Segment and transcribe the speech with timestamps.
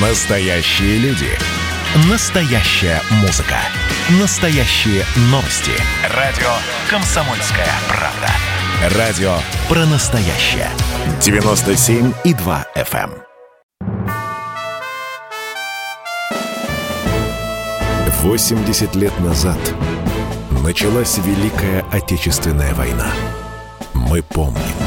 [0.00, 1.28] Настоящие люди.
[2.10, 3.58] Настоящая музыка.
[4.20, 5.70] Настоящие новости.
[6.12, 6.50] Радио
[6.90, 8.98] «Комсомольская правда».
[8.98, 9.36] Радио
[9.68, 10.68] про настоящее.
[11.20, 13.20] 97,2 FM.
[18.20, 19.60] Восемьдесят лет назад
[20.64, 23.12] началась Великая Отечественная война.
[23.94, 24.83] Мы помним.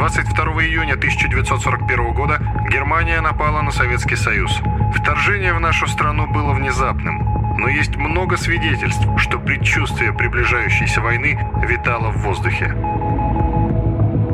[0.00, 4.50] 22 июня 1941 года Германия напала на Советский Союз.
[4.96, 7.18] Вторжение в нашу страну было внезапным,
[7.58, 11.38] но есть много свидетельств, что предчувствие приближающейся войны
[11.68, 12.74] витало в воздухе.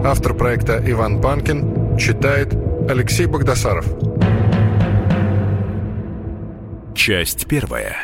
[0.05, 2.55] Автор проекта Иван Панкин читает
[2.89, 3.87] Алексей Богдасаров.
[6.95, 7.97] Часть первая.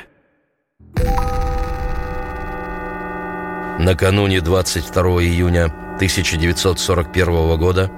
[3.82, 5.64] Накануне 22 июня
[5.96, 7.90] 1941 года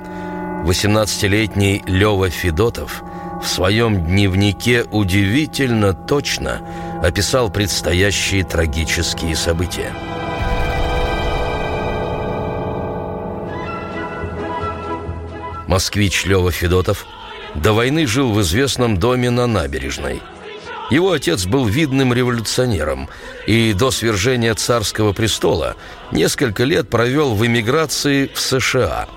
[0.65, 3.02] 18-летний Лёва Федотов
[3.43, 6.62] в своем дневнике удивительно точно
[7.02, 9.93] описал предстоящие трагические события.
[15.66, 17.05] Москвич Лёва Федотов
[17.55, 20.23] до войны жил в известном доме на набережной–
[20.90, 23.09] его отец был видным революционером
[23.46, 25.77] и до свержения царского престола
[26.13, 29.09] несколько лет провел в эмиграции в США.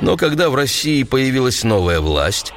[0.00, 2.52] Но когда в России появилась новая власть,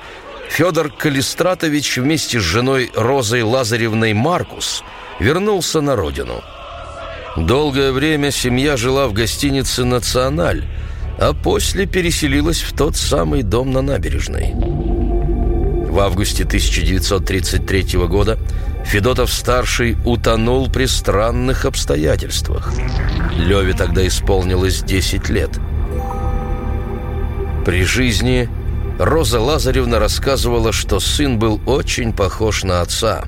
[0.49, 4.83] Федор Калистратович вместе с женой Розой Лазаревной Маркус
[5.19, 6.41] вернулся на родину.
[7.37, 10.65] Долгое время семья жила в гостинице «Националь»,
[11.19, 14.55] а после переселилась в тот самый дом на набережной.
[15.99, 18.37] В августе 1933 года
[18.85, 22.71] Федотов-старший утонул при странных обстоятельствах.
[23.35, 25.49] Леве тогда исполнилось 10 лет.
[27.65, 28.47] При жизни
[28.97, 33.25] Роза Лазаревна рассказывала, что сын был очень похож на отца.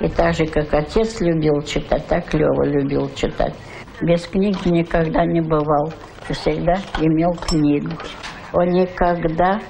[0.00, 3.54] И так же, как отец любил читать, так Лева любил читать.
[4.02, 5.92] Без книги никогда не бывал.
[6.28, 7.92] Всегда имел книгу.
[8.52, 9.60] Он никогда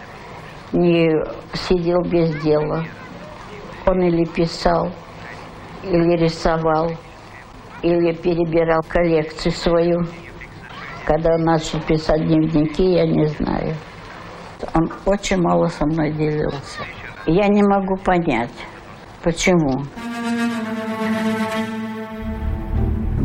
[0.73, 1.11] не
[1.55, 2.85] сидел без дела.
[3.87, 4.93] Он или писал,
[5.85, 6.91] или рисовал,
[7.83, 10.07] или перебирал коллекцию свою.
[11.05, 13.75] Когда он начал писать дневники, я не знаю.
[14.75, 16.81] Он очень мало со мной делился.
[17.27, 18.51] Я не могу понять,
[19.23, 19.85] почему.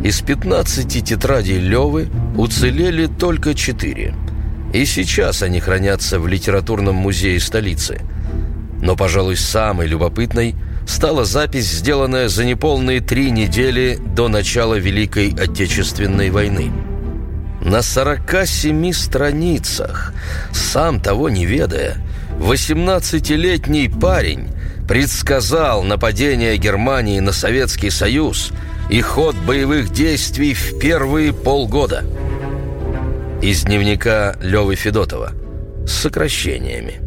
[0.04, 4.14] Из 15 тетрадей Левы уцелели только четыре–
[4.72, 8.00] и сейчас они хранятся в литературном музее столицы.
[8.80, 10.54] Но, пожалуй, самой любопытной
[10.86, 16.72] стала запись, сделанная за неполные три недели до начала Великой Отечественной войны.
[17.60, 20.12] На 47 страницах,
[20.52, 21.98] сам того не ведая,
[22.38, 24.48] 18-летний парень
[24.88, 28.50] предсказал нападение Германии на Советский Союз
[28.90, 32.04] и ход боевых действий в первые полгода–
[33.42, 35.32] из дневника Левы Федотова
[35.84, 37.00] с сокращениями.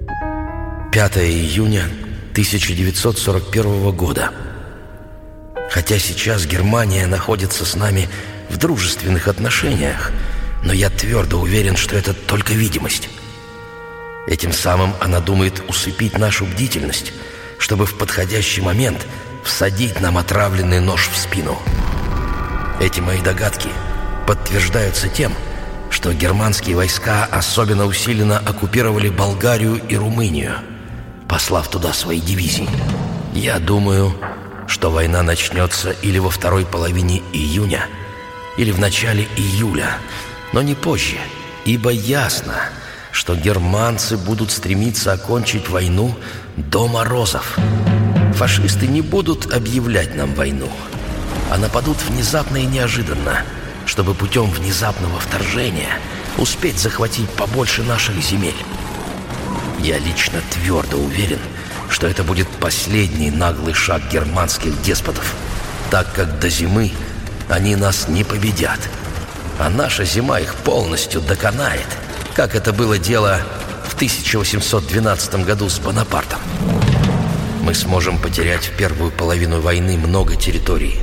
[0.91, 1.85] 5 июня
[2.33, 4.31] 1941 года.
[5.71, 8.09] Хотя сейчас Германия находится с нами
[8.49, 10.11] в дружественных отношениях,
[10.61, 13.07] но я твердо уверен, что это только видимость.
[14.27, 17.13] Этим самым она думает усыпить нашу бдительность,
[17.59, 19.07] чтобы в подходящий момент
[19.45, 21.57] всадить нам отравленный нож в спину.
[22.81, 23.69] Эти мои догадки
[24.27, 25.54] подтверждаются тем, что
[25.95, 30.55] что германские войска особенно усиленно оккупировали Болгарию и Румынию,
[31.29, 32.67] послав туда свои дивизии.
[33.33, 34.13] Я думаю,
[34.67, 37.87] что война начнется или во второй половине июня,
[38.57, 39.97] или в начале июля,
[40.51, 41.15] но не позже,
[41.63, 42.55] ибо ясно,
[43.13, 46.13] что германцы будут стремиться окончить войну
[46.57, 47.57] до морозов.
[48.33, 50.69] Фашисты не будут объявлять нам войну,
[51.49, 53.45] а нападут внезапно и неожиданно–
[53.85, 55.99] чтобы путем внезапного вторжения
[56.37, 58.55] успеть захватить побольше наших земель.
[59.79, 61.39] Я лично твердо уверен,
[61.89, 65.33] что это будет последний наглый шаг германских деспотов,
[65.91, 66.91] так как до зимы
[67.49, 68.79] они нас не победят,
[69.59, 71.85] а наша зима их полностью доконает,
[72.35, 73.41] как это было дело
[73.87, 76.39] в 1812 году с Бонапартом.
[77.61, 80.99] Мы сможем потерять в первую половину войны много территорий.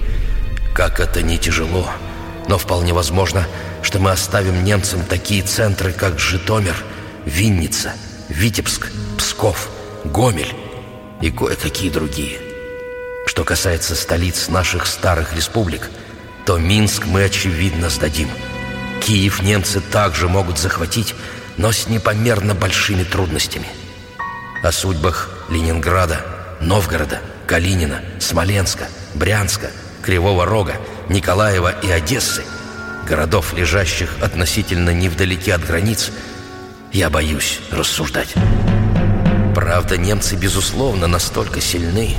[0.74, 1.88] Как это не тяжело–
[2.48, 3.46] но вполне возможно,
[3.82, 6.76] что мы оставим немцам такие центры, как Житомир,
[7.24, 7.92] Винница,
[8.28, 9.68] Витебск, Псков,
[10.04, 10.54] Гомель
[11.20, 12.38] и кое-какие другие.
[13.26, 15.90] Что касается столиц наших старых республик,
[16.44, 18.28] то Минск мы, очевидно, сдадим.
[19.00, 21.14] Киев немцы также могут захватить,
[21.56, 23.68] но с непомерно большими трудностями.
[24.62, 26.24] О судьбах Ленинграда,
[26.60, 29.70] Новгорода, Калинина, Смоленска, Брянска,
[30.02, 30.76] Кривого Рога,
[31.08, 32.44] Николаева и Одессы,
[33.06, 36.10] городов, лежащих относительно невдалеке от границ,
[36.92, 38.34] я боюсь рассуждать.
[39.54, 42.16] Правда, немцы, безусловно, настолько сильны,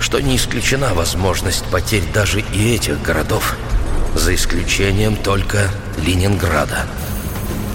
[0.00, 3.56] что не исключена возможность потерь даже и этих городов,
[4.14, 6.86] за исключением только Ленинграда.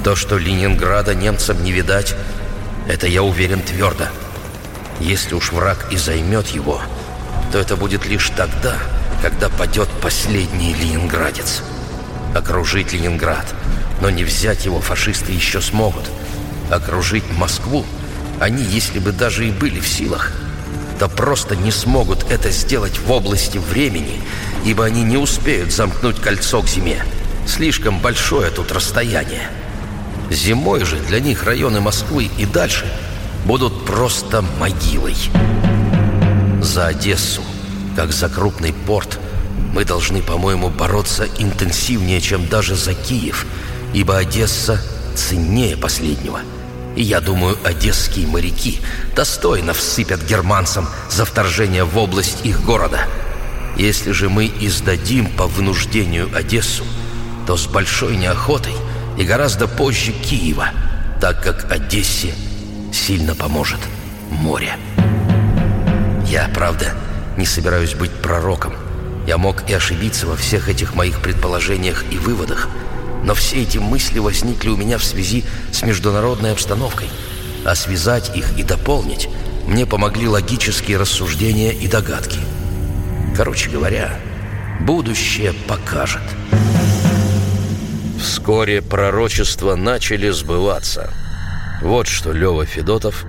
[0.03, 2.15] То, что Ленинграда немцам не видать,
[2.87, 4.05] это я уверен твердо.
[4.99, 6.81] Если уж враг и займет его,
[7.51, 8.75] то это будет лишь тогда,
[9.21, 11.61] когда падет последний ленинградец.
[12.35, 13.45] Окружить Ленинград,
[14.01, 16.05] но не взять его фашисты еще смогут.
[16.69, 17.85] Окружить Москву
[18.39, 20.31] они, если бы даже и были в силах,
[20.97, 24.21] то просто не смогут это сделать в области времени,
[24.65, 27.03] ибо они не успеют замкнуть кольцо к зиме.
[27.47, 29.49] Слишком большое тут расстояние.
[30.29, 32.85] Зимой же для них районы Москвы и дальше
[33.45, 35.15] будут просто могилой.
[36.61, 37.41] За Одессу,
[37.99, 39.19] как за крупный порт,
[39.73, 43.45] мы должны, по-моему, бороться интенсивнее, чем даже за Киев,
[43.93, 44.81] ибо Одесса
[45.15, 46.39] ценнее последнего–
[46.95, 48.79] и я думаю, одесские моряки
[49.15, 53.01] достойно всыпят германцам за вторжение в область их города.
[53.77, 56.85] Если же мы издадим по вынуждению Одессу,
[57.47, 58.75] то с большой неохотой
[59.17, 60.69] и гораздо позже Киева,
[61.19, 62.33] так как Одессе
[62.93, 63.79] сильно поможет
[64.31, 64.77] море.
[66.27, 66.93] Я, правда,
[67.39, 68.73] не собираюсь быть пророком.
[69.25, 72.69] Я мог и ошибиться во всех этих моих предположениях и выводах–
[73.23, 77.07] но все эти мысли возникли у меня в связи с международной обстановкой,
[77.65, 79.29] а связать их и дополнить
[79.67, 82.39] мне помогли логические рассуждения и догадки.
[83.35, 84.19] Короче говоря,
[84.81, 86.23] будущее покажет.
[88.19, 91.11] Вскоре пророчества начали сбываться.
[91.81, 93.25] Вот что Лева Федотов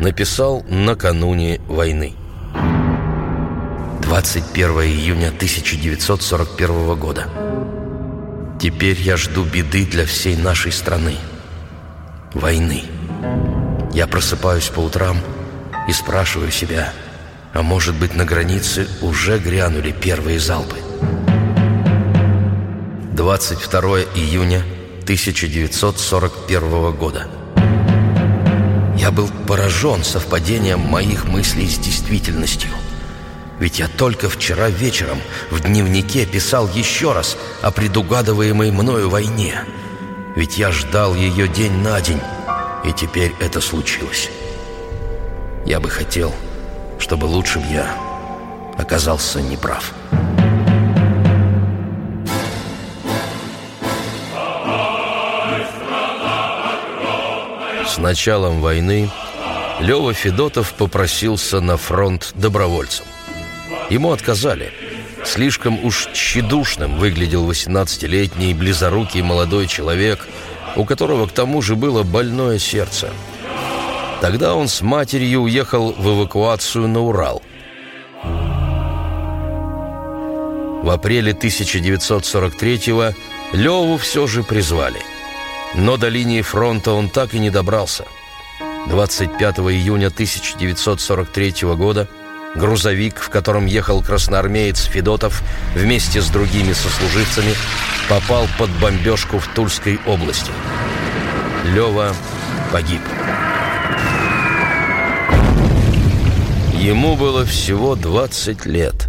[0.00, 2.14] написал накануне войны.
[4.14, 7.26] 21 июня 1941 года.
[8.60, 11.16] Теперь я жду беды для всей нашей страны.
[12.32, 12.84] Войны.
[13.92, 15.18] Я просыпаюсь по утрам
[15.88, 16.92] и спрашиваю себя,
[17.54, 20.76] а может быть на границе уже грянули первые залпы.
[23.14, 23.80] 22
[24.14, 24.62] июня
[25.02, 27.26] 1941 года.
[28.96, 32.70] Я был поражен совпадением моих мыслей с действительностью–
[33.58, 35.18] ведь я только вчера вечером
[35.50, 39.64] в дневнике писал еще раз о предугадываемой мною войне.
[40.36, 42.20] Ведь я ждал ее день на день,
[42.84, 44.30] и теперь это случилось.
[45.64, 46.34] Я бы хотел,
[46.98, 47.94] чтобы лучше бы я
[48.76, 49.92] оказался неправ.
[57.86, 59.08] С началом войны
[59.80, 63.06] Лева Федотов попросился на фронт добровольцем.
[63.90, 64.72] Ему отказали.
[65.24, 70.26] Слишком уж тщедушным выглядел 18-летний близорукий молодой человек,
[70.76, 73.10] у которого к тому же было больное сердце.
[74.20, 77.42] Тогда он с матерью уехал в эвакуацию на Урал.
[80.82, 83.14] В апреле 1943-го
[83.56, 85.00] Леву все же призвали.
[85.74, 88.04] Но до линии фронта он так и не добрался.
[88.88, 92.08] 25 июня 1943 года
[92.54, 95.42] Грузовик, в котором ехал красноармеец Федотов
[95.74, 97.54] вместе с другими сослуживцами,
[98.08, 100.52] попал под бомбежку в Тульской области.
[101.64, 102.14] Лева
[102.70, 103.00] погиб.
[106.74, 109.08] Ему было всего 20 лет.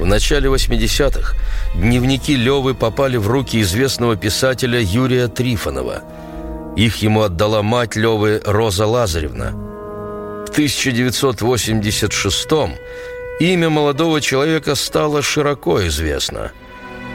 [0.00, 1.36] В начале 80-х
[1.74, 6.02] дневники Левы попали в руки известного писателя Юрия Трифонова–
[6.76, 9.52] их ему отдала мать Левы Роза Лазаревна.
[10.46, 12.74] В 1986-м
[13.40, 16.52] имя молодого человека стало широко известно.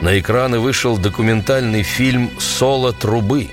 [0.01, 3.49] На экраны вышел документальный фильм «Соло трубы».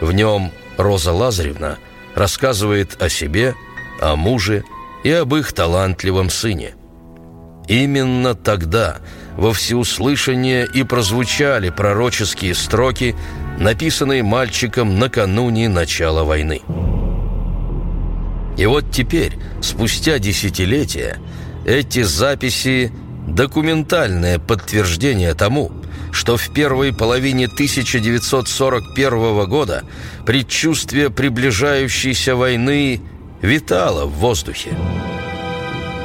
[0.00, 1.78] В нем Роза Лазаревна
[2.16, 3.54] рассказывает о себе,
[4.00, 4.64] о муже
[5.04, 6.74] и об их талантливом сыне.
[7.68, 8.96] Именно тогда
[9.36, 13.14] во всеуслышание и прозвучали пророческие строки–
[13.58, 16.62] написанные мальчиком накануне начала войны.
[18.56, 21.18] И вот теперь, спустя десятилетия,
[21.64, 22.92] эти записи–
[23.26, 25.72] документальное подтверждение тому,
[26.12, 29.82] что в первой половине 1941 года
[30.24, 33.00] предчувствие приближающейся войны
[33.42, 34.70] витало в воздухе.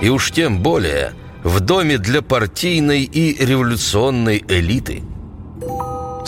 [0.02, 1.14] И уж тем более
[1.44, 5.04] в доме для партийной и революционной элиты.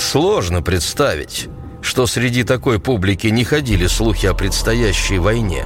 [0.01, 1.47] Сложно представить,
[1.81, 5.65] что среди такой публики не ходили слухи о предстоящей войне.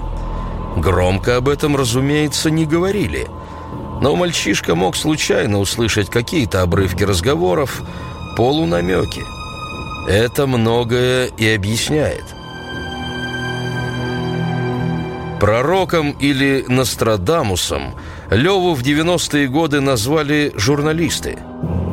[0.75, 3.27] Громко об этом, разумеется, не говорили.
[4.01, 7.81] Но мальчишка мог случайно услышать какие-то обрывки разговоров,
[8.35, 9.23] полунамеки.
[10.07, 12.25] Это многое и объясняет.
[15.39, 17.95] Пророком или Нострадамусом
[18.29, 21.39] Леву в 90-е годы назвали журналисты.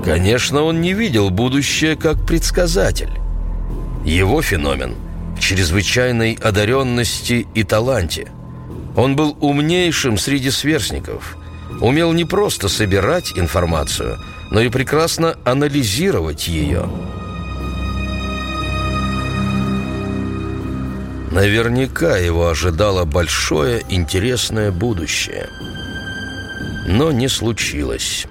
[0.04, 3.11] Конечно, он не видел будущее как предсказатель.
[4.04, 4.97] Его феномен
[5.42, 8.28] чрезвычайной одаренности и таланте.
[8.97, 11.37] Он был умнейшим среди сверстников,
[11.80, 14.18] умел не просто собирать информацию,
[14.50, 16.88] но и прекрасно анализировать ее.
[21.32, 25.49] Наверняка его ожидало большое интересное будущее.
[26.87, 28.26] Но не случилось.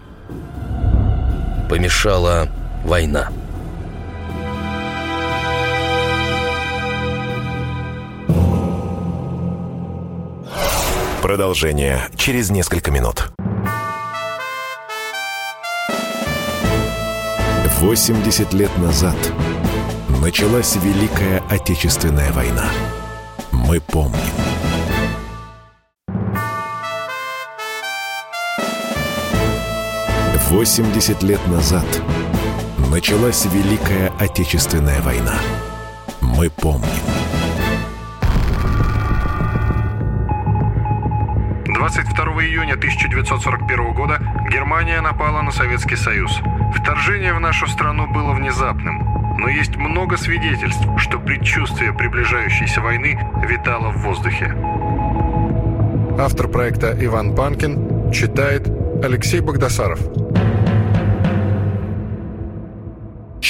[1.71, 2.49] Помешала
[2.83, 3.29] война.
[11.21, 13.31] Продолжение через несколько минут.
[17.79, 19.15] 80 лет назад
[20.21, 22.65] началась Великая Отечественная война.
[23.53, 24.40] Мы помним.
[30.51, 31.85] Восемьдесят лет назад
[32.91, 35.35] началась Великая Отечественная война.
[36.19, 36.89] Мы помним.
[41.73, 44.19] 22 июня 1941 года
[44.51, 46.37] Германия напала на Советский Союз.
[46.75, 53.17] Вторжение в нашу страну было внезапным, но есть много свидетельств, что предчувствие приближающейся войны
[53.47, 54.53] витало в воздухе.
[56.19, 58.67] Автор проекта Иван Панкин читает
[59.01, 59.99] Алексей Богдасаров.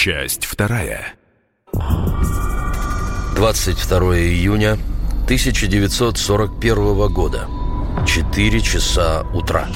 [0.04, 1.14] Часть вторая.
[3.36, 4.80] 22 июня
[5.26, 7.48] 1941 года.
[8.08, 9.68] 4 часа утра.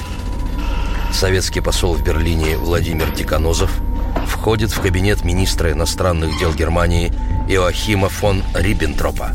[1.12, 3.70] Советский посол в Берлине Владимир Деканозов
[4.26, 7.12] входит в кабинет министра иностранных дел Германии
[7.48, 9.30] Иоахима фон Риббентропа.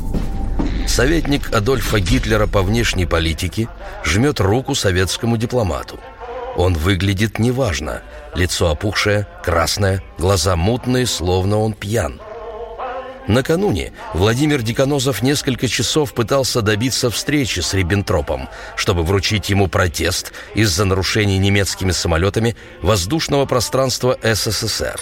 [0.87, 3.69] Советник Адольфа Гитлера по внешней политике
[4.03, 6.01] жмет руку советскому дипломату.
[6.55, 8.01] Он выглядит неважно.
[8.35, 12.21] Лицо опухшее, красное, глаза мутные, словно он пьян.
[13.27, 20.85] Накануне Владимир Деканозов несколько часов пытался добиться встречи с Риббентропом, чтобы вручить ему протест из-за
[20.85, 24.99] нарушений немецкими самолетами воздушного пространства СССР.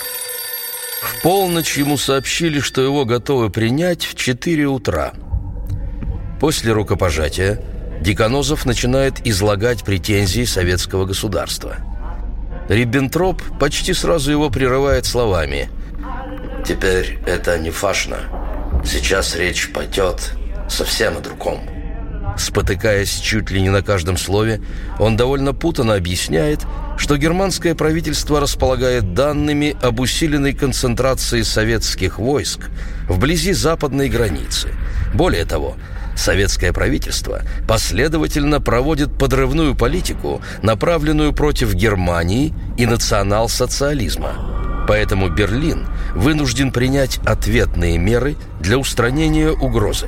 [1.01, 5.13] В полночь ему сообщили, что его готовы принять в 4 утра.
[6.41, 7.61] После рукопожатия
[8.01, 11.77] Деканозов начинает излагать претензии советского государства.
[12.69, 15.69] Риббентроп почти сразу его прерывает словами–
[16.65, 18.17] Теперь это не фашно.
[18.85, 20.33] Сейчас речь пойдет
[20.69, 21.61] совсем о другом.
[22.37, 24.61] Спотыкаясь чуть ли не на каждом слове,
[24.99, 26.59] он довольно путанно объясняет,
[26.95, 32.69] что германское правительство располагает данными об усиленной концентрации советских войск
[33.07, 34.69] вблизи западной границы.
[35.13, 35.75] Более того,
[36.15, 44.85] советское правительство последовательно проводит подрывную политику, направленную против Германии и национал-социализма.
[44.87, 50.07] Поэтому Берлин вынужден принять ответные меры для устранения угрозы.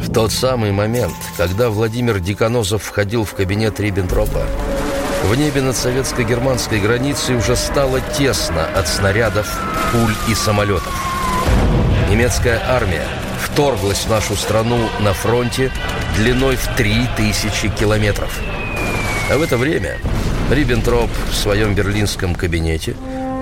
[0.00, 4.42] В тот самый момент, когда Владимир Деканозов входил в кабинет Риббентропа,
[5.22, 9.46] в небе над советско-германской границей уже стало тесно от снарядов,
[9.92, 11.09] пуль и самолетов.
[12.20, 13.06] Немецкая армия
[13.42, 15.72] вторглась в нашу страну на фронте
[16.18, 18.38] длиной в 3000 километров.
[19.30, 19.96] А в это время
[20.50, 22.94] Риббентроп в своем берлинском кабинете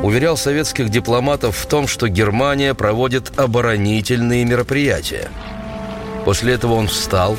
[0.04, 5.28] уверял советских дипломатов в том, что Германия проводит оборонительные мероприятия.
[6.24, 7.36] После этого он встал,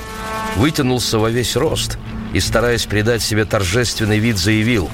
[0.57, 1.97] вытянулся во весь рост
[2.33, 4.89] и, стараясь придать себе торжественный вид, заявил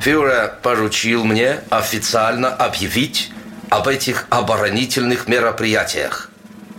[0.00, 3.33] «Фюрер поручил мне официально объявить
[3.74, 6.30] об этих оборонительных мероприятиях.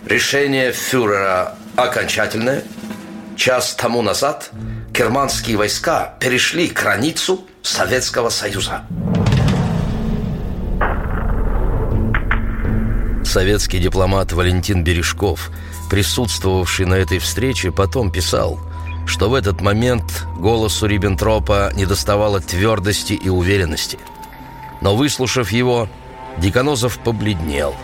[0.06, 2.64] Решение фюрера окончательное.
[3.36, 4.50] Час тому назад–
[4.94, 8.86] германские войска перешли границу Советского Союза.
[13.26, 15.52] Советский дипломат Валентин Бережков,
[15.90, 18.58] присутствовавший на этой встрече, потом писал,
[19.06, 24.00] что в этот момент голосу Риббентропа недоставало твердости и уверенности.
[24.80, 25.90] Но выслушав его,
[26.38, 27.76] Деканозов побледнел.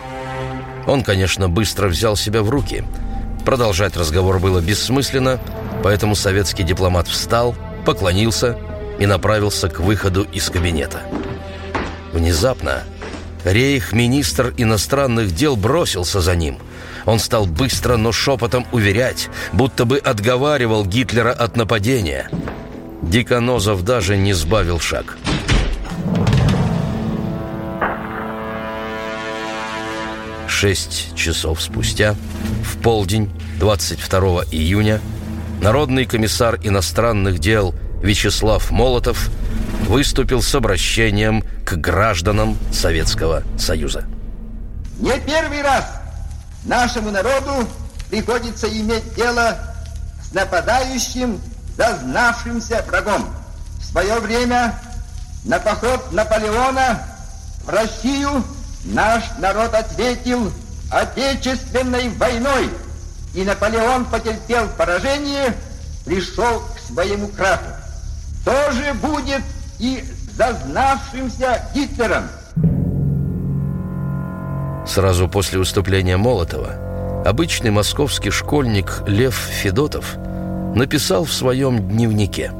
[0.86, 2.84] Он, конечно, быстро взял себя в руки–
[3.44, 5.40] Продолжать разговор было бессмысленно,
[5.82, 8.56] поэтому советский дипломат встал, поклонился
[9.00, 11.02] и направился к выходу из кабинета.
[12.12, 12.84] Внезапно
[13.44, 16.58] рейх-министр иностранных дел бросился за ним.
[17.04, 22.30] Он стал быстро, но шепотом уверять, будто бы отговаривал Гитлера от нападения.
[23.02, 25.18] Диконозов даже не сбавил шаг.
[30.62, 32.14] Шесть часов спустя,
[32.64, 33.28] в полдень
[33.58, 35.00] 22 июня,
[35.60, 39.28] народный комиссар иностранных дел Вячеслав Молотов
[39.88, 44.04] выступил с обращением к гражданам Советского Союза.
[45.00, 45.84] Не первый раз
[46.62, 47.66] нашему народу
[48.08, 49.58] приходится иметь дело
[50.22, 51.40] с нападающим,
[51.76, 53.26] зазнавшимся врагом.
[53.80, 54.78] В свое время
[55.44, 57.02] на поход Наполеона
[57.64, 58.44] в Россию
[58.84, 60.52] наш народ ответил
[60.90, 62.68] Отечественной войной,
[63.34, 65.54] и Наполеон потерпел поражение,
[66.04, 67.70] пришел к своему краху.
[68.44, 69.42] То же будет
[69.78, 70.04] и
[70.36, 72.24] зазнавшимся Гитлером.
[74.86, 80.16] Сразу после выступления Молотова обычный московский школьник Лев Федотов
[80.74, 82.52] написал в своем дневнике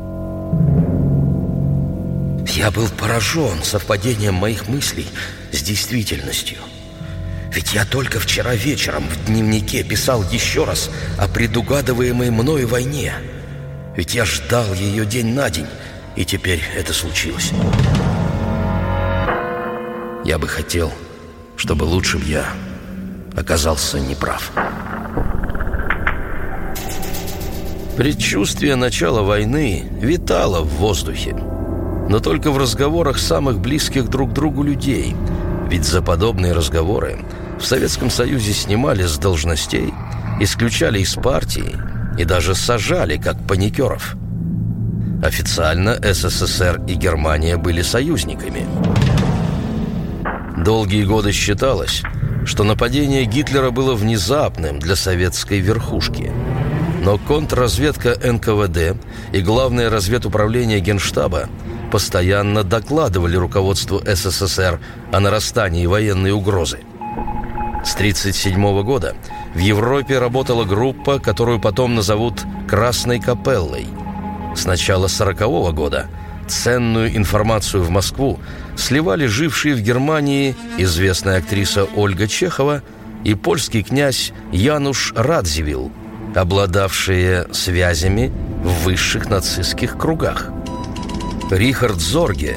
[2.55, 5.07] «Я был поражен совпадением моих мыслей
[5.53, 6.59] с действительностью.
[7.53, 13.15] Ведь я только вчера вечером в дневнике писал еще раз о предугадываемой мною войне.
[13.97, 15.67] Ведь я ждал ее день на день,
[16.17, 17.51] и теперь это случилось.
[20.25, 20.93] Я бы хотел,
[21.57, 22.47] чтобы лучше бы я
[23.37, 24.51] оказался неправ.
[27.97, 31.37] Предчувствие начала войны витало в воздухе,
[32.13, 35.17] но только в разговорах самых близких друг другу людей,
[35.71, 37.21] ведь за подобные разговоры
[37.59, 39.95] в Советском Союзе снимали с должностей,
[40.39, 41.75] исключали из партии
[42.19, 44.17] и даже сажали как паникеров.
[45.25, 48.67] Официально СССР и Германия были союзниками.
[50.63, 52.03] Долгие годы считалось,
[52.45, 56.31] что нападение Гитлера было внезапным для советской верхушки.
[57.03, 58.99] Но контрразведка НКВД
[59.33, 61.49] и Главное разведуправление Генштаба
[61.93, 64.81] постоянно докладывали руководству СССР
[65.13, 66.79] о нарастании военной угрозы.
[67.85, 69.15] С 1937 года
[69.55, 73.87] в Европе работала группа, которую потом назовут «Красной капеллой».
[74.57, 76.07] С начала 1940 года
[76.49, 78.41] ценную информацию в Москву
[78.75, 82.83] сливали жившие в Германии известная актриса Ольга Чехова
[83.23, 85.93] и польский князь Януш Радзивилл,
[86.35, 88.33] обладавшие связями
[88.65, 90.51] в высших нацистских кругах.
[91.53, 92.57] Рихард Зорге,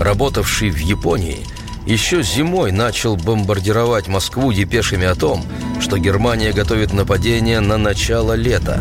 [0.00, 1.46] работавший в Японии,
[1.86, 5.44] еще зимой начал бомбардировать Москву депешами о том,
[5.80, 8.80] что Германия готовит нападение на начало лета.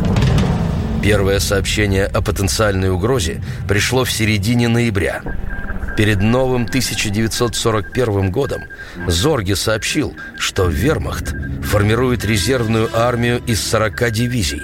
[1.03, 5.21] Первое сообщение о потенциальной угрозе пришло в середине ноября.
[5.95, 8.63] Перед новым 1941 годом
[9.05, 14.63] Зорге сообщил, что Вермахт формирует резервную армию из 40 дивизий.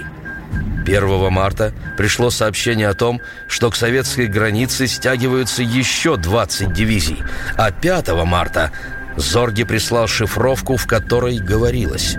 [0.88, 7.22] 1 марта пришло сообщение о том, что к советской границе стягиваются еще 20 дивизий,
[7.58, 8.72] а 5 марта
[9.16, 12.16] Зорге прислал шифровку, в которой говорилось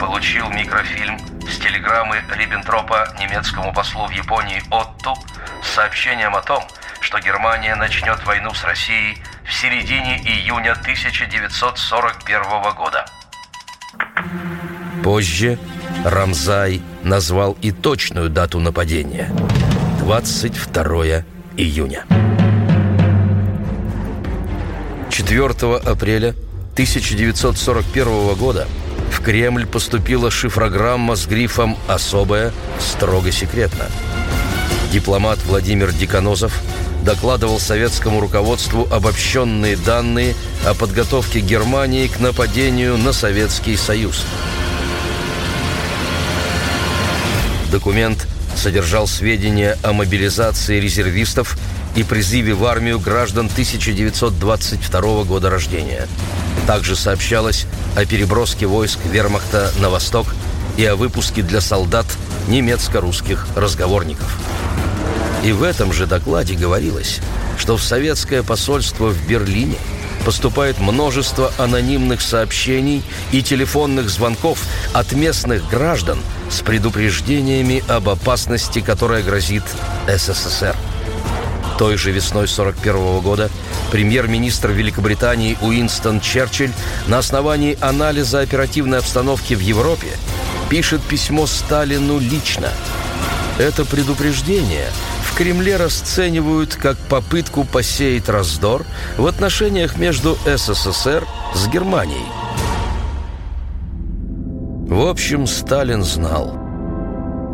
[0.00, 5.14] «Получил микрофильм с телеграммы Риббентропа немецкому послу в Японии Отту
[5.62, 6.62] с сообщением о том,
[7.00, 12.42] что Германия начнет войну с Россией в середине июня 1941
[12.74, 13.04] года.
[15.02, 15.58] Позже
[16.04, 19.30] Рамзай назвал и точную дату нападения–
[20.00, 21.24] 22
[21.56, 22.04] июня.
[25.10, 25.46] 4
[25.84, 26.34] апреля
[26.74, 28.68] 1941 года
[29.10, 33.86] в Кремль поступила шифрограмма с грифом «Особая, строго секретно».
[34.92, 36.62] Дипломат Владимир Диконозов
[37.04, 40.34] докладывал советскому руководству обобщенные данные
[40.66, 44.24] о подготовке Германии к нападению на Советский Союз.
[47.70, 48.26] Документ
[48.56, 51.58] содержал сведения о мобилизации резервистов
[51.96, 56.08] и призыве в армию граждан 1922 года рождения.
[56.66, 60.26] Также сообщалось о переброске войск вермахта на восток
[60.76, 62.06] и о выпуске для солдат
[62.48, 64.38] немецко-русских разговорников.
[65.44, 67.20] И в этом же докладе говорилось,
[67.58, 69.76] что в советское посольство в Берлине
[70.24, 76.18] поступает множество анонимных сообщений и телефонных звонков от местных граждан
[76.50, 79.64] с предупреждениями об опасности, которая грозит
[80.06, 80.76] СССР.
[81.78, 83.50] Той же весной 1941 года
[83.92, 86.72] премьер-министр Великобритании Уинстон Черчилль
[87.06, 90.08] на основании анализа оперативной обстановки в Европе
[90.68, 92.70] пишет письмо Сталину лично.
[93.58, 94.86] Это предупреждение
[95.22, 98.84] в Кремле расценивают как попытку посеять раздор
[99.16, 102.47] в отношениях между СССР с Германией.
[104.88, 106.58] В общем, Сталин знал.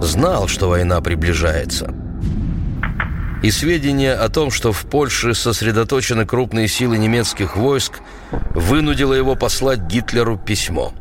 [0.01, 1.93] Знал, что война приближается.
[3.43, 7.99] И сведения о том, что в Польше сосредоточены крупные силы немецких войск,
[8.31, 10.95] вынудило его послать Гитлеру письмо.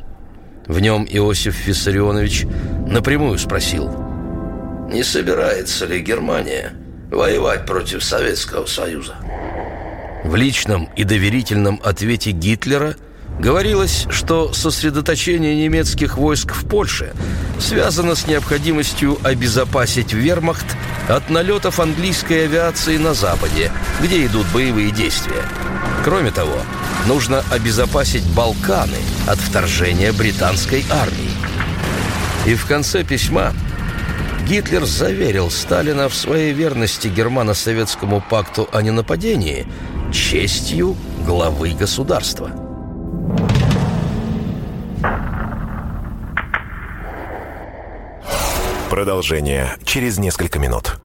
[0.66, 2.48] В нем Иосиф Виссарионович
[2.88, 3.92] напрямую спросил,
[4.92, 6.74] не собирается ли Германия
[7.12, 9.18] воевать против Советского Союза.
[10.24, 12.96] В личном и доверительном ответе Гитлера–
[13.40, 17.14] Говорилось, что сосредоточение немецких войск в Польше
[17.60, 20.66] связано с необходимостью обезопасить вермахт
[21.10, 25.44] от налетов английской авиации на Западе, где идут боевые действия.
[26.04, 26.58] Кроме того,
[27.08, 31.32] нужно обезопасить Балканы от вторжения британской армии.
[32.46, 33.54] И в конце письма
[34.48, 39.66] Гитлер заверил Сталина в своей верности германо-советскому пакту о ненападении
[40.12, 42.52] честью главы государства–
[48.94, 51.00] Продолжение через несколько минут.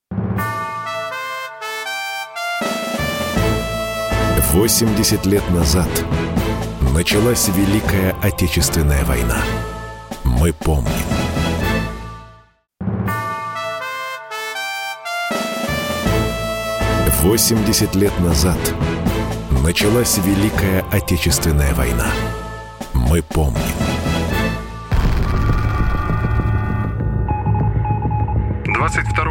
[4.53, 5.89] 80 лет назад
[6.93, 9.43] началась Великая Отечественная война.
[10.23, 10.93] Мы помним.
[17.23, 18.59] Восемьдесят лет назад
[19.65, 22.13] началась Великая Отечественная война.
[22.93, 23.88] Мы помним.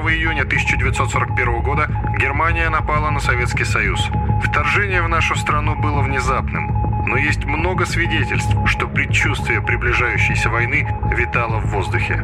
[0.10, 1.88] Июня 1941 года
[2.20, 4.00] Германия напала на Советский Союз.
[4.43, 11.60] Вторжение в нашу страну было внезапным, но есть много свидетельств, что предчувствие приближающейся войны витало
[11.60, 12.24] в воздухе.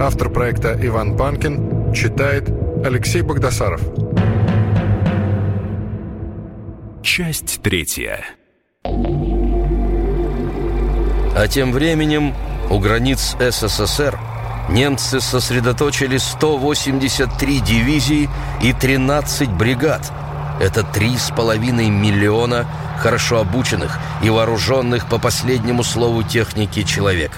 [0.00, 2.48] Автор проекта Иван Панкин читает
[2.84, 3.80] Алексей Богдасаров.
[7.02, 8.24] Часть третья.
[11.36, 12.34] А тем временем
[12.70, 14.18] у границ СССР
[14.70, 18.30] немцы сосредоточили 183 дивизии
[18.62, 20.10] и 13 бригад.
[20.60, 22.66] Это 3,5 миллиона
[22.98, 27.32] хорошо обученных и вооруженных по последнему слову техники человек.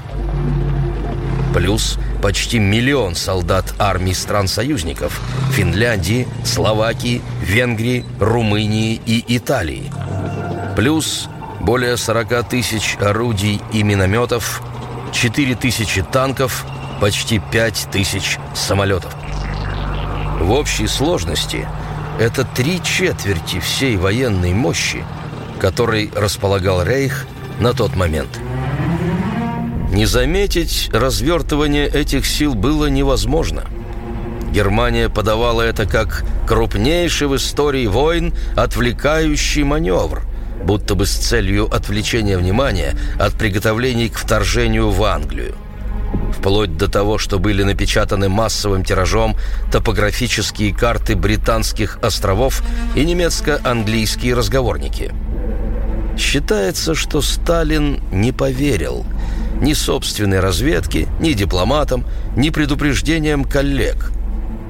[1.55, 5.21] Плюс почти миллион солдат армий стран-союзников–
[5.53, 9.92] Финляндии, Словакии, Венгрии, Румынии и Италии.
[10.75, 11.29] Плюс
[11.61, 14.62] более 40 тысяч орудий и минометов,
[15.12, 16.64] 4 тысячи танков–
[17.03, 19.12] почти пять тысяч самолетов.
[20.38, 21.67] В общей сложности
[22.21, 25.05] это три четверти всей военной мощи,
[25.59, 27.27] которой располагал Рейх
[27.59, 28.29] на тот момент.
[29.91, 33.65] Не заметить развертывание этих сил было невозможно.
[34.53, 40.23] Германия подавала это как крупнейший в истории войн отвлекающий маневр,
[40.62, 45.57] будто бы с целью отвлечения внимания от приготовлений к вторжению в Англию
[46.42, 49.37] вплоть до того, что были напечатаны массовым тиражом
[49.70, 52.64] топографические карты британских островов
[52.96, 55.14] и немецко-английские разговорники.
[56.18, 59.07] Считается, что Сталин не поверил
[59.61, 62.05] ни собственной разведке, ни дипломатам,
[62.37, 64.11] ни предупреждениям коллег.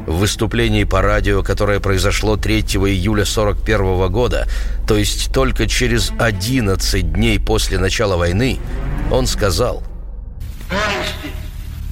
[0.07, 4.47] В выступлении по радио, которое произошло 3 июля 1941 года,
[4.87, 8.59] то есть только через 11 дней после начала войны,
[9.11, 9.83] он сказал
[10.69, 11.22] «Товарищи,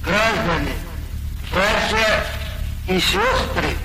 [0.03, 0.73] граждане,
[1.51, 2.25] братья
[2.87, 3.77] и сестры,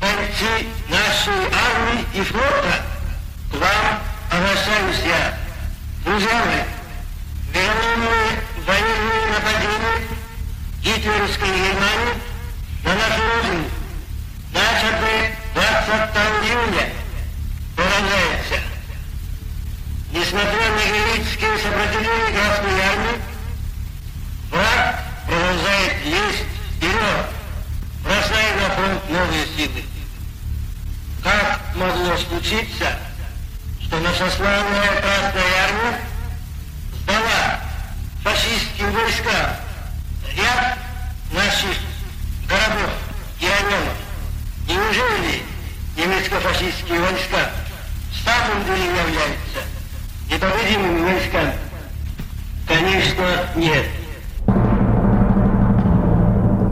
[0.00, 2.82] бойцы нашей армии и флота,
[3.50, 5.38] к вам обращаюсь я.
[6.04, 6.62] Друзья мои,
[7.52, 10.08] вероломные военные нападения
[10.82, 12.14] гитлеровской Германии
[12.84, 13.64] на нашу родину,
[14.52, 16.92] начатые 22 июля,
[17.76, 18.60] продолжается.
[20.12, 23.20] Несмотря на героические сопротивления Красной Армии,
[24.50, 24.98] враг
[26.08, 26.44] лезть
[26.76, 27.26] вперед,
[28.02, 29.84] бросая на фронт новые силы.
[31.22, 32.98] Как могло случиться,
[33.82, 36.00] что наша славная Красная Армия
[37.02, 37.60] сдала
[38.22, 39.56] фашистским войскам
[40.36, 40.78] ряд
[41.32, 41.76] наших
[42.48, 42.92] городов
[43.40, 43.96] и районов?
[44.66, 45.42] Неужели
[45.96, 47.50] немецко-фашистские войска
[48.66, 49.60] деле являются
[50.30, 51.54] непобедимыми войсками?
[52.66, 53.86] Конечно, нет.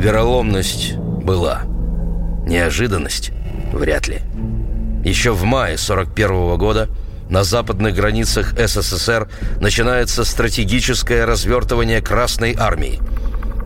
[0.06, 1.62] Вероломность была.
[2.46, 3.32] Неожиданность
[3.72, 4.20] вряд ли.
[5.04, 6.88] Еще в мае 41 -го года
[7.28, 9.28] на западных границах СССР
[9.60, 13.00] начинается стратегическое развертывание Красной Армии.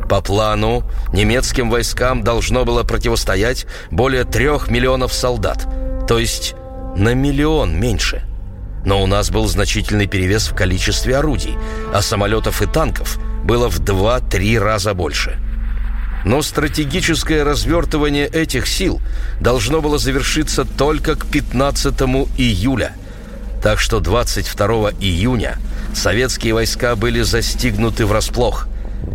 [0.09, 5.69] По плану немецким войскам должно было противостоять более трех миллионов солдат,
[6.09, 6.55] то есть
[6.97, 8.23] на миллион меньше.
[8.87, 11.59] Но у нас был значительный перевес в количестве орудий,
[11.93, 15.39] а самолетов и танков было в 2-3 раза больше.
[16.25, 19.01] Но стратегическое развертывание этих сил
[19.41, 21.95] должно было завершиться только к 15
[22.37, 22.95] июля–
[23.63, 25.59] так что 22 июня
[25.95, 28.67] советские войска были застигнуты врасплох.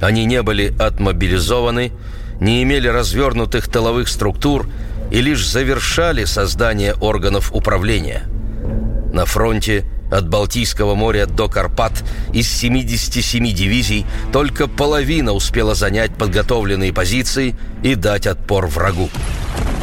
[0.01, 1.91] Они не были отмобилизованы,
[2.39, 4.67] не имели развернутых тыловых структур
[5.11, 8.23] и лишь завершали создание органов управления.
[9.13, 16.93] На фронте от Балтийского моря до Карпат из 77 дивизий только половина успела занять подготовленные
[16.93, 19.09] позиции и дать отпор врагу.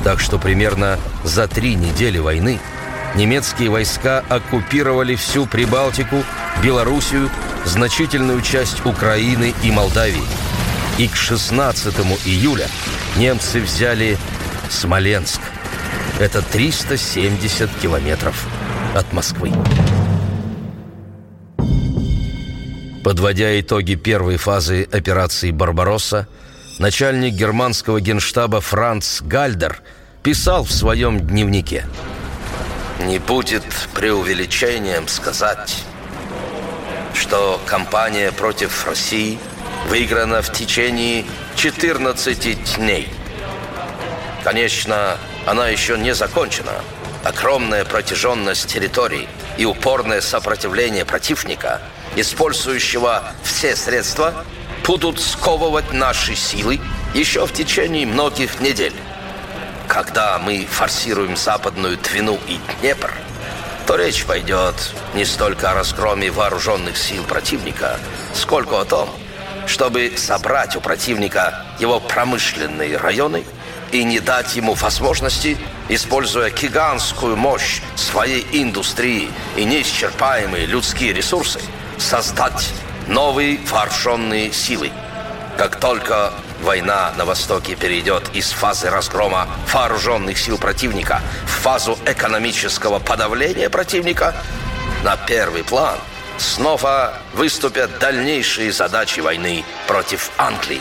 [0.04, 2.58] Так что примерно за три недели войны–
[3.14, 6.22] немецкие войска оккупировали всю Прибалтику,
[6.62, 7.30] Белоруссию,
[7.64, 10.22] значительную часть Украины и Молдавии.
[10.98, 11.94] И к 16
[12.26, 12.68] июля
[13.16, 14.18] немцы взяли
[14.70, 15.40] Смоленск.
[16.18, 18.46] Это 370 километров
[18.94, 19.52] от Москвы.
[23.04, 26.28] Подводя итоги первой фазы операции «Барбаросса»,
[26.78, 29.80] начальник германского генштаба Франц Гальдер
[30.22, 31.86] писал в своем дневнике–
[33.02, 35.82] не будет преувеличением сказать,
[37.14, 39.38] что кампания против России
[39.88, 41.24] выиграна в течение
[41.56, 43.08] 14 дней.
[44.44, 46.72] Конечно, она еще не закончена.
[47.24, 51.80] Огромная протяженность территорий и упорное сопротивление противника,
[52.16, 54.44] использующего все средства,
[54.84, 56.80] будут сковывать наши силы
[57.14, 58.94] еще в течение многих недель.
[59.86, 63.12] Когда мы форсируем западную Твину и Днепр,
[63.86, 64.74] то речь пойдет
[65.14, 68.00] не столько о разгроме вооруженных сил противника,
[68.34, 69.08] сколько о том,
[69.66, 73.44] чтобы собрать у противника его промышленные районы
[73.92, 75.56] и не дать ему возможности,
[75.88, 81.60] используя гигантскую мощь своей индустрии и неисчерпаемые людские ресурсы,
[81.98, 82.70] создать
[83.06, 84.90] новые вооруженные силы.
[85.56, 93.00] Как только Война на Востоке перейдет из фазы разгрома вооруженных сил противника в фазу экономического
[93.00, 94.32] подавления противника.
[95.02, 95.98] На первый план
[96.38, 100.80] снова выступят дальнейшие задачи войны против Англии.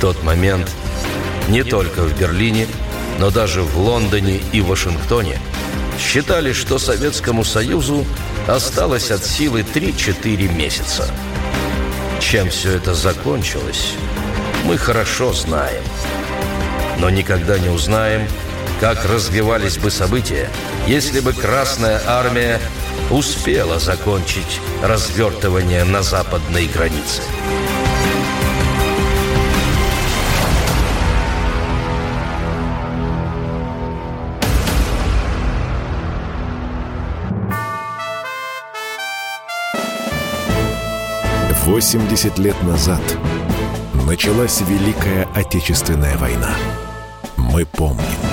[0.00, 0.70] Тот момент
[1.48, 2.66] не только в Берлине,
[3.18, 5.38] но даже в Лондоне и Вашингтоне
[5.98, 8.06] считали, что Советскому Союзу
[8.46, 11.08] Осталось от силы 3-4 месяца.
[12.20, 13.92] Чем все это закончилось,
[14.64, 15.84] мы хорошо знаем.
[16.98, 18.26] Но никогда не узнаем,
[18.80, 20.50] как развивались бы события,
[20.86, 22.60] если бы Красная Армия
[23.10, 27.22] успела закончить развертывание на западной границе.
[41.70, 43.00] 80 лет назад
[44.04, 46.50] началась Великая Отечественная война.
[47.36, 48.29] Мы помним.